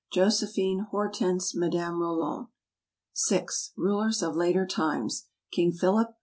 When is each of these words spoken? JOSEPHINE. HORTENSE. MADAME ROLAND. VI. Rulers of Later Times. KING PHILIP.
JOSEPHINE. 0.13 0.87
HORTENSE. 0.89 1.53
MADAME 1.53 2.01
ROLAND. 2.01 2.47
VI. 3.29 3.45
Rulers 3.77 4.23
of 4.23 4.35
Later 4.35 4.65
Times. 4.65 5.27
KING 5.51 5.71
PHILIP. 5.71 6.15